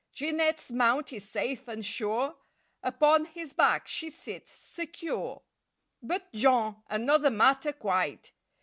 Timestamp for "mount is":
0.71-1.29